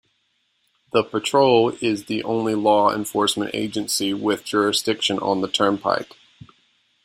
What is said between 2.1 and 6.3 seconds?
only law enforcement agency with jurisdiction on the turnpike.